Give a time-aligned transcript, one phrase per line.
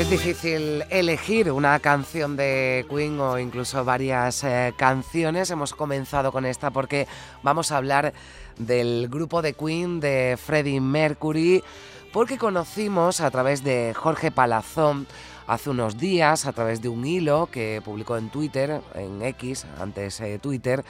[0.00, 5.50] Es difícil elegir una canción de Queen o incluso varias eh, canciones.
[5.50, 7.06] Hemos comenzado con esta porque
[7.42, 8.14] vamos a hablar
[8.56, 11.62] del grupo de Queen de Freddie Mercury,
[12.14, 15.06] porque conocimos a través de Jorge Palazón
[15.46, 20.18] hace unos días, a través de un hilo que publicó en Twitter, en X, antes
[20.22, 20.82] eh, Twitter,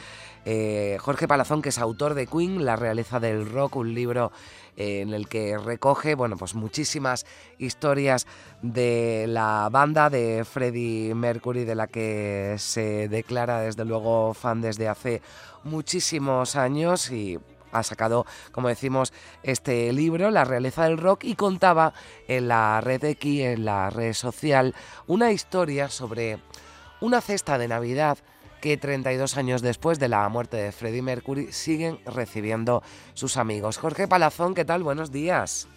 [0.45, 4.33] eh, Jorge Palazón, que es autor de Queen, La realeza del rock, un libro
[4.77, 7.27] en el que recoge bueno, pues muchísimas
[7.59, 8.27] historias
[8.63, 14.89] de la banda de Freddie Mercury, de la que se declara desde luego fan desde
[14.89, 15.21] hace
[15.65, 17.39] muchísimos años y
[17.73, 21.93] ha sacado, como decimos, este libro, La realeza del rock, y contaba
[22.27, 24.75] en la red X, en la red social,
[25.07, 26.39] una historia sobre
[27.01, 28.19] una cesta de Navidad
[28.61, 32.83] que 32 años después de la muerte de Freddie Mercury siguen recibiendo
[33.15, 33.79] sus amigos.
[33.79, 34.83] Jorge Palazón, ¿qué tal?
[34.83, 35.69] Buenos días.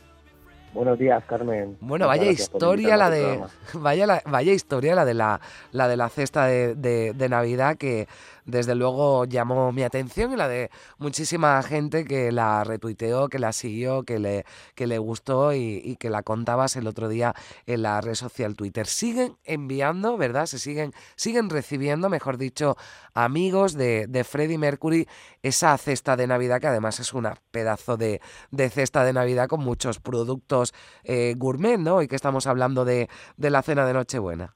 [0.73, 1.77] Buenos días, Carmen.
[1.81, 3.39] Bueno, vaya historia la de
[3.75, 5.39] vaya vaya historia la de la
[5.71, 8.07] la de la cesta de, de Navidad que
[8.45, 13.53] desde luego llamó mi atención y la de muchísima gente que la retuiteó, que la
[13.53, 17.33] siguió, que le, que le gustó y, que la contabas el otro día
[17.65, 18.87] en la red social Twitter.
[18.87, 20.45] Siguen enviando, ¿verdad?
[20.45, 22.75] Se siguen, siguen recibiendo, mejor dicho,
[23.13, 25.07] amigos de, de Freddie Mercury
[25.41, 29.61] esa cesta de Navidad, que además es una pedazo de, de cesta de Navidad con
[29.61, 30.73] muchos productos
[31.03, 32.01] eh, gourmet, ¿no?
[32.01, 34.55] Y que estamos hablando de, de la cena de Nochebuena.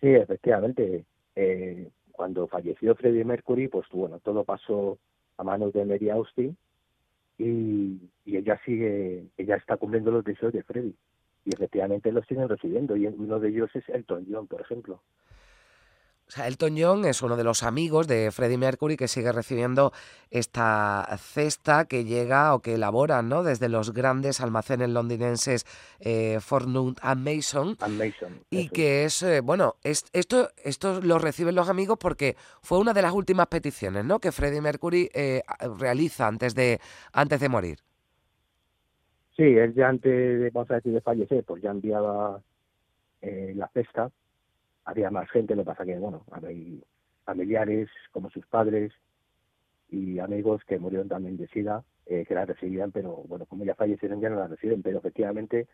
[0.00, 1.04] Sí, efectivamente.
[1.34, 4.98] Eh, cuando falleció Freddie Mercury, pues bueno, todo pasó
[5.36, 6.56] a manos de Mary Austin
[7.38, 7.96] y,
[8.26, 10.94] ella sigue, ella está cumpliendo los deseos de Freddie
[11.44, 15.00] y efectivamente los siguen recibiendo y uno de ellos es Elton John, por ejemplo.
[16.28, 19.92] O sea, Elton John es uno de los amigos de Freddie Mercury que sigue recibiendo
[20.30, 23.42] esta cesta que llega o que elaboran ¿no?
[23.42, 25.64] desde los grandes almacenes londinenses
[26.00, 27.78] eh, Fortnum and Mason.
[28.50, 32.92] y que es, eh, bueno, es, esto, esto lo reciben los amigos porque fue una
[32.92, 34.18] de las últimas peticiones ¿no?
[34.18, 35.42] que Freddie Mercury eh,
[35.78, 36.78] realiza antes de,
[37.10, 37.78] antes de morir.
[39.34, 42.42] Sí, él ya antes de, vamos a decir, de fallecer, pues ya enviaba
[43.22, 44.10] eh, la cesta
[44.88, 46.82] había más gente, lo que pasa que, bueno, hay
[47.24, 48.90] familiares como sus padres
[49.90, 53.74] y amigos que murieron también de SIDA, eh, que la recibían, pero bueno, como ya
[53.74, 55.66] fallecieron ya no la reciben, pero efectivamente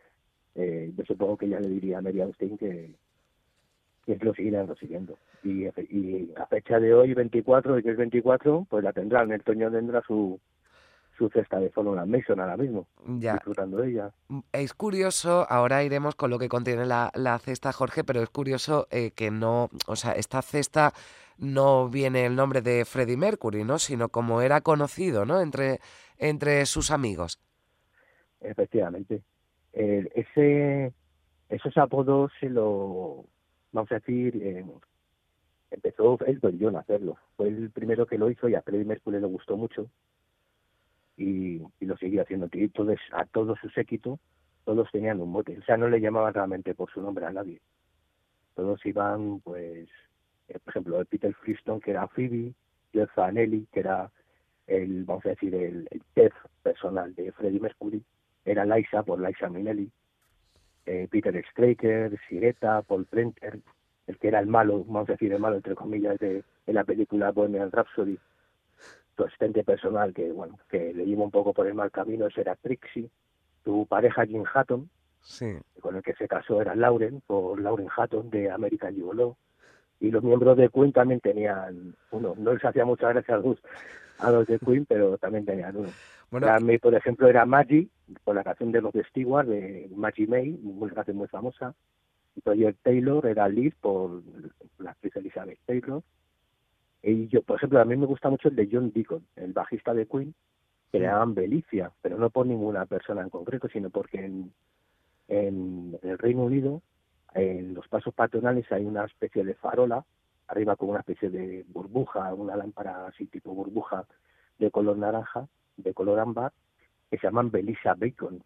[0.56, 2.96] eh, yo supongo que ya le diría a Mary Austin que,
[4.04, 5.16] que lo seguirán recibiendo.
[5.44, 9.70] Y, a fecha de hoy, 24, de que es 24, pues la tendrán, el Toño
[9.70, 10.40] tendrá su,
[11.16, 13.34] su cesta de Follow Mason ahora mismo, ya.
[13.34, 14.12] disfrutando de ella.
[14.28, 18.30] Mm, es curioso, ahora iremos con lo que contiene la, la cesta, Jorge, pero es
[18.30, 20.92] curioso eh, que no, o sea, esta cesta
[21.38, 23.78] no viene el nombre de Freddie Mercury, ¿no?
[23.78, 25.40] Sino como era conocido, ¿no?
[25.40, 25.80] Entre,
[26.18, 27.40] entre sus amigos.
[28.40, 29.22] Efectivamente.
[29.72, 30.92] ese,
[31.48, 33.24] esos apodos se lo,
[33.72, 34.64] vamos a decir, eh,
[35.70, 37.16] empezó Elton John a hacerlo.
[37.36, 39.88] Fue el primero que lo hizo y a Freddie Mercury le gustó mucho
[41.16, 42.48] y, lo seguía haciendo.
[42.52, 44.18] Y todos, a todo su séquito,
[44.64, 45.58] todos tenían un mote.
[45.58, 47.60] O sea, no le llamaban realmente por su nombre a nadie.
[48.54, 49.88] Todos iban, pues,
[50.48, 52.54] eh, por ejemplo, Peter Freestone, que era Phoebe,
[52.92, 54.10] Jeff Zanelli, que era
[54.66, 56.32] el, vamos a decir, el, el
[56.62, 58.02] personal de Freddie Mercury,
[58.44, 59.90] era Liza por Liza Minnelli,
[60.86, 63.58] eh, Peter Straker, Sireta, Paul Prenter,
[64.06, 66.84] el que era el malo, vamos a decir, el malo, entre comillas, de, de la
[66.84, 68.18] película Bohemian Rhapsody,
[69.14, 72.56] tu asistente personal que bueno que le lleva un poco por el mal camino era
[72.56, 73.10] Trixie
[73.64, 74.88] tu pareja Jim Hatton
[75.24, 75.56] sí.
[75.80, 79.36] con el que se casó era Lauren por Lauren Hatton de American Gigolo.
[80.00, 82.34] Y los miembros de Queen también tenían uno.
[82.36, 83.58] No les hacía mucha gracia a los,
[84.18, 85.88] a los de Queen pero también tenían uno.
[86.30, 86.48] Bueno,
[86.80, 87.88] por ejemplo era Maggie
[88.24, 91.74] por la canción de los de Stewart de Maggie May una canción muy famosa.
[92.36, 94.22] Y Roger Taylor era Liz por
[94.78, 96.02] la actriz Elizabeth Taylor
[97.06, 99.92] Y yo, por ejemplo, a mí me gusta mucho el de John Deacon, el bajista
[99.92, 100.34] de Queen,
[100.90, 104.54] que le llaman Belicia, pero no por ninguna persona en concreto, sino porque en,
[105.28, 106.80] en, el Reino Unido,
[107.34, 110.02] en los pasos patronales hay una especie de farola,
[110.48, 114.06] arriba con una especie de burbuja, una lámpara así tipo burbuja
[114.58, 115.46] de color naranja,
[115.76, 116.52] de color ámbar,
[117.10, 118.42] que se llaman Belicia Bacon.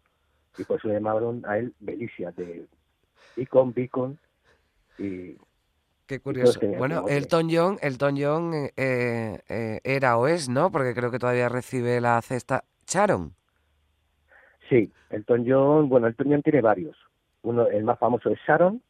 [0.57, 2.67] Y por eso le llamaron a él Belicia, de
[3.37, 4.19] Beacon, Beacon.
[4.97, 5.37] Y
[6.09, 6.59] Qué curioso.
[6.75, 10.71] Bueno, Elton John, Elton John eh, eh, era o es, ¿no?
[10.71, 12.63] Porque creo que todavía recibe la cesta.
[12.87, 13.35] Sharon.
[14.67, 16.97] Sí, Elton John, bueno, Elton John tiene varios.
[17.43, 18.81] Uno, el más famoso es Sharon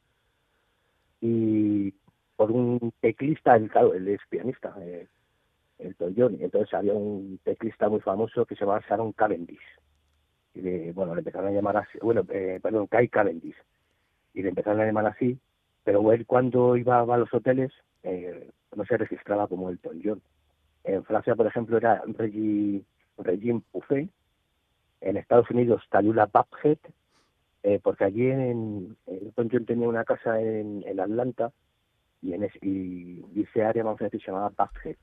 [1.19, 1.91] y
[2.37, 5.05] por un teclista, el, claro, él es pianista, eh,
[5.77, 6.37] Elton John.
[6.39, 9.59] Entonces había un teclista muy famoso que se llamaba Sharon Cavendish.
[10.53, 13.57] Y bueno, le empezaron a llamar así, bueno, eh, perdón, Kai Cavendish.
[14.33, 15.37] Y le empezaron a llamar así
[15.89, 17.71] pero él cuando iba a los hoteles
[18.03, 20.21] eh, no se registraba como Elton John.
[20.83, 22.83] En Francia, por ejemplo, era Reggie,
[23.17, 24.07] Regine Buffet.
[25.01, 26.77] En Estados Unidos, Talula Babhead.
[27.63, 31.51] Eh, porque allí en, Elton John tenía una casa en, Atlanta
[32.21, 34.97] y en y, ese área, vamos a decir, se llamaba Babhead.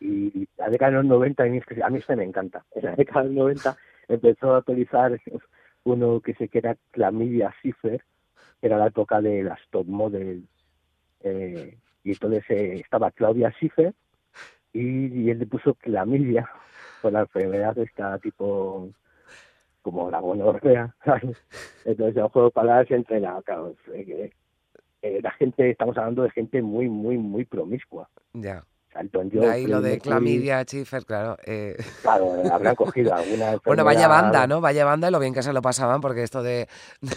[0.00, 2.64] Y la década de los 90, a mí, a este me encanta.
[2.74, 3.76] En la década de los 90
[4.08, 5.20] empezó a utilizar
[5.84, 8.02] uno que se queda Clamidia Cipher,
[8.60, 10.46] era la época de las top model,
[11.20, 13.94] eh, y entonces eh, estaba Claudia Schiffer
[14.72, 16.48] y, él le puso clamidia
[17.00, 18.90] por la enfermedad esta tipo
[19.82, 20.94] como la gonorrea,
[21.84, 23.42] entonces el juego de palabras entre la,
[25.04, 28.08] eh, la gente, estamos hablando de gente muy, muy, muy promiscua.
[28.32, 28.64] Ya.
[29.50, 31.36] Ahí lo de clamidia, Schiffer, claro.
[31.44, 31.76] Eh.
[32.02, 34.60] Claro, habrán cogido alguna Bueno, vaya banda, ¿no?
[34.60, 36.68] Vaya banda, lo bien que se lo pasaban, porque esto de,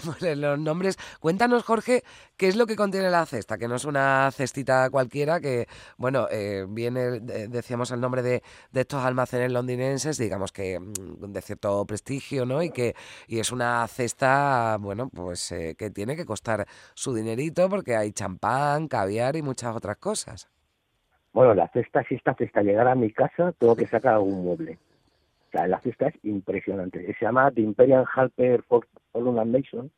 [0.04, 0.98] poner los nombres...
[1.20, 2.04] Cuéntanos, Jorge,
[2.36, 3.58] ¿qué es lo que contiene la cesta?
[3.58, 8.42] Que no es una cestita cualquiera, que, bueno, eh, viene, decíamos el nombre de,
[8.74, 12.64] estos almacenes londinenses, digamos que mm, de cierto prestigio, ¿no?
[12.64, 12.96] Y que
[13.28, 18.12] y es una cesta, bueno, pues eh, que tiene que costar su dinerito, porque hay
[18.12, 20.48] champán, caviar y muchas otras cosas.
[21.38, 24.80] Bueno, la cesta, si esta cesta llegara a mi casa, tengo que sacar algún mueble.
[25.50, 27.14] O sea, la cesta es impresionante.
[27.14, 28.64] Se llama The Imperial Harper
[29.12, 29.92] Holland Mason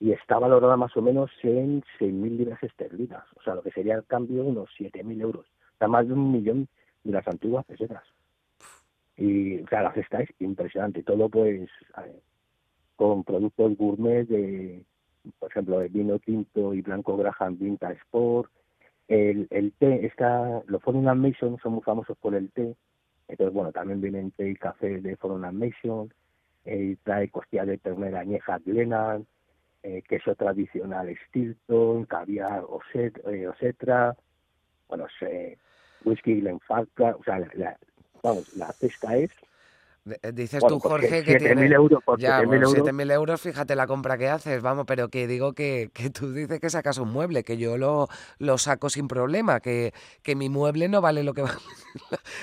[0.00, 3.22] y está valorada más o menos en 6.000 libras esterlinas.
[3.36, 5.46] O sea, lo que sería el cambio unos 7.000 euros.
[5.74, 6.66] Está más de un millón
[7.04, 8.02] de las antiguas pesetas.
[9.16, 11.04] Y, o sea, la cesta es impresionante.
[11.04, 11.70] Todo, pues,
[12.96, 14.82] con productos gourmet de,
[15.38, 18.50] por ejemplo, de vino tinto y blanco Graham Vinta Sport,
[19.10, 22.76] el, el té, está, los Foreign Mason son muy famosos por el té,
[23.26, 26.14] entonces bueno, también vienen té y café de Foreign Mason,
[26.64, 29.26] eh, trae costilla de ternera añeja Glennan,
[29.82, 34.14] eh, queso tradicional Stilton, caviar Oset, eh, Osetra,
[34.88, 35.58] bueno, sé,
[36.04, 37.76] whisky Glenfarclas, o sea, la,
[38.22, 39.32] vamos, la pesca es
[40.06, 41.66] eh, dices tú, Jorge, que tiene...
[41.66, 43.40] euros por ya, 7.000 euros.
[43.40, 46.98] fíjate la compra que haces, vamos, pero que digo que, que tú dices que sacas
[46.98, 48.08] un mueble, que yo lo,
[48.38, 49.92] lo saco sin problema, que,
[50.22, 51.58] que mi mueble no vale lo que vale,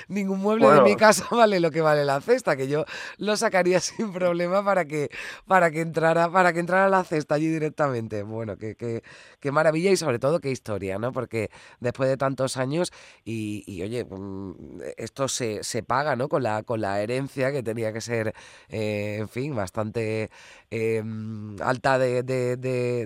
[0.08, 2.84] ningún mueble de mi casa vale lo que vale la cesta, que yo
[3.16, 5.10] lo sacaría sin problema para que,
[5.46, 8.22] para que entrara, para que entrara la cesta allí directamente.
[8.22, 9.02] Bueno, que, que,
[9.40, 11.12] qué maravilla y sobre todo qué historia, ¿no?
[11.12, 11.50] Porque
[11.80, 12.92] después de tantos años,
[13.24, 16.28] y, y oye, mm, esto se, se paga, ¿no?
[16.28, 18.34] Con la, con la herencia que tenía que ser,
[18.68, 20.30] eh, en fin, bastante
[20.70, 22.56] em, alta de, de,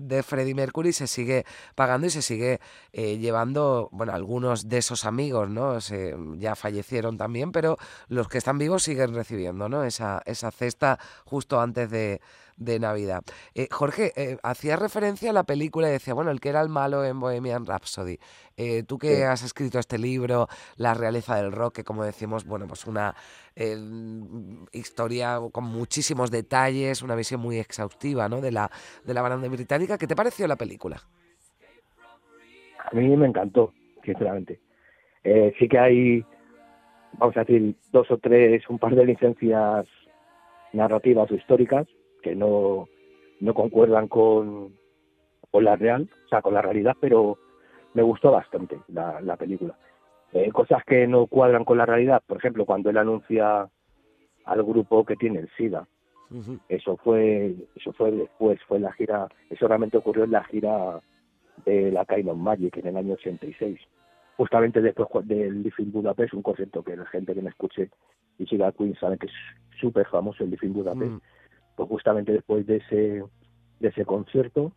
[0.01, 2.61] de, Freddie Mercury, se sigue pagando y se sigue
[2.93, 5.79] eh, llevando, bueno, algunos de esos amigos, ¿no?
[6.39, 7.79] ya fallecieron también, pero
[8.09, 9.85] los que están vivos siguen recibiendo, ¿no?
[9.85, 12.21] Esa, esa cesta justo antes de,
[12.57, 13.23] de Navidad.
[13.55, 16.69] Eh, Jorge, eh, hacía referencia a la película y decía, bueno, el que era el
[16.69, 18.19] malo en Bohemian Rhapsody.
[18.57, 22.67] Eh, tú que has escrito este libro, La realeza del rock, que como decimos, bueno,
[22.67, 23.15] pues una
[24.73, 28.41] historia con muchísimos detalles, una visión muy exhaustiva ¿no?
[28.41, 28.71] de, la,
[29.05, 29.99] de la banda británica.
[29.99, 30.97] ¿Qué te pareció la película?
[32.91, 33.73] A mí me encantó,
[34.05, 34.61] sinceramente.
[35.59, 36.25] sí que hay,
[37.19, 39.87] vamos a decir, dos o tres, un par de licencias
[40.73, 41.87] narrativas o históricas
[42.23, 42.89] que no,
[43.41, 44.75] no concuerdan con,
[45.51, 47.39] con la real, o sea, con la realidad, pero
[47.95, 49.77] me gustó bastante la, la película.
[50.33, 53.69] Eh, cosas que no cuadran con la realidad, por ejemplo, cuando él anuncia
[54.45, 55.87] al grupo que tiene el SIDA,
[56.69, 60.99] eso fue eso fue después, fue la gira, eso realmente ocurrió en la gira
[61.67, 63.79] de la Kainon Magic en el año 86.
[64.39, 67.91] Justamente después del Living Budapest, un concierto que la gente que me escuche
[68.39, 69.33] y siga a Queen sabe que es
[69.79, 71.13] súper famoso el Living Budapest.
[71.13, 71.21] Mm.
[71.77, 73.25] Pues justamente después de ese,
[73.81, 74.73] de ese concierto,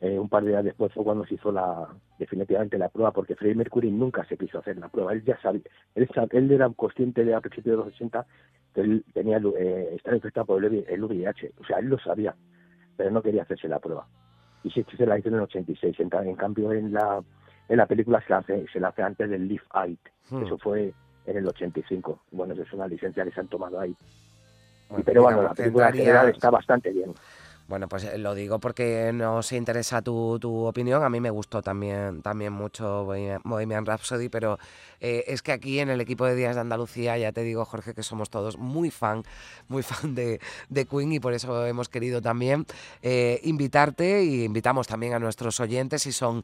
[0.00, 3.36] eh, un par de días después fue cuando se hizo la definitivamente la prueba, porque
[3.36, 5.12] Freddie Mercury nunca se quiso hacer la prueba.
[5.12, 5.62] Él ya sabía,
[5.94, 8.26] él, él era consciente de a principios de los 80
[8.74, 12.34] que él tenía eh, estaba infectado por el, el VIH, o sea, él lo sabía,
[12.96, 14.06] pero no quería hacerse la prueba.
[14.62, 15.98] Y se, se la hizo en el 86.
[15.98, 17.22] En, en cambio, en la
[17.70, 19.98] en la película se la hace, se la hace antes del Live Aid.
[20.28, 20.42] Hmm.
[20.42, 20.92] Eso fue
[21.24, 22.20] en el 85.
[22.32, 23.94] Bueno, eso es una licencia que se han tomado ahí.
[25.04, 27.14] Pero bueno, la película en general está bastante bien.
[27.70, 31.04] Bueno, pues eh, lo digo porque nos interesa tu, tu opinión.
[31.04, 34.58] A mí me gustó también, también mucho Bohemian Rhapsody, pero
[34.98, 37.94] eh, es que aquí en el equipo de Días de Andalucía, ya te digo, Jorge,
[37.94, 39.22] que somos todos muy fan,
[39.68, 42.66] muy fan de, de Queen y por eso hemos querido también
[43.02, 46.42] eh, invitarte y invitamos también a nuestros oyentes si son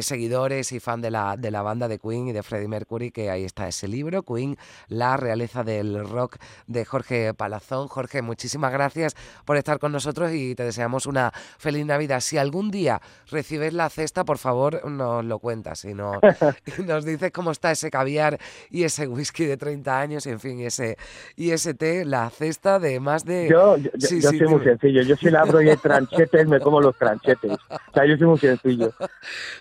[0.00, 3.30] seguidores y fan de la, de la banda de Queen y de Freddie Mercury, que
[3.30, 4.56] ahí está ese libro, Queen,
[4.88, 7.86] La realeza del rock de Jorge Palazón.
[7.86, 9.14] Jorge, muchísimas gracias
[9.44, 12.20] por estar con nosotros y te deseamos una feliz Navidad.
[12.20, 16.20] Si algún día recibes la cesta, por favor, nos lo cuentas y, no,
[16.86, 18.38] nos dices cómo está ese caviar
[18.70, 20.96] y ese whisky de 30 años, y en fin, ese,
[21.36, 23.48] y ese té, la cesta de más de...
[23.48, 23.90] Yo, yo,
[24.20, 27.52] soy muy sencillo, yo si la abro y hay tranchetes, me como los tranchetes.
[27.52, 28.92] O sea, yo soy muy sencillo.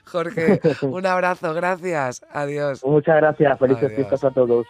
[0.05, 2.83] Jorge, un abrazo, gracias, adiós.
[2.83, 4.65] Muchas gracias, felices fiestas a todos.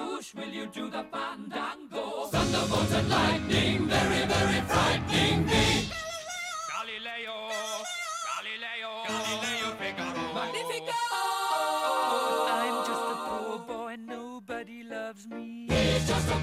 [0.00, 2.26] ambush, will you do the fandango?
[2.32, 5.88] Thunderbolts and lightning, very, very frightening me.
[6.70, 7.36] Galileo,
[8.28, 10.34] Galileo, Galileo Figaro.
[10.34, 11.00] Magnifico!
[12.58, 15.66] I'm just a poor boy, nobody loves me.
[15.68, 16.39] He's just a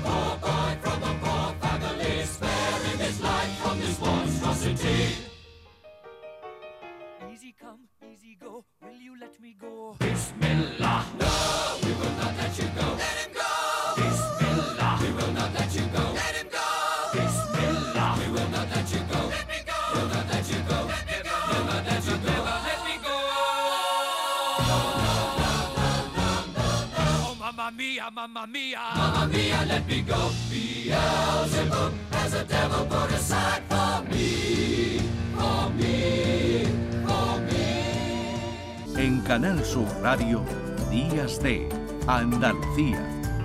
[28.18, 28.82] mamma mia.
[28.96, 30.32] Mamma mia, let me go.
[30.50, 35.00] Beelzebub has a devil put aside for me,
[35.36, 36.66] for me,
[37.06, 39.04] for me.
[39.04, 40.44] En Canal Sur Radio,
[40.90, 41.70] Días de
[42.08, 43.02] Andalucía,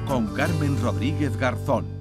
[0.07, 1.92] con Carmen Rodríguez Garzón.